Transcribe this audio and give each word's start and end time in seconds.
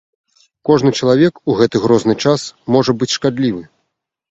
Кожны 0.69 0.93
чалавек 1.03 1.33
у 1.49 1.59
гэты 1.59 1.83
грозны 1.85 2.17
час 2.25 2.41
можа 2.79 2.99
быць 3.03 3.13
шкадлівы. 3.19 3.63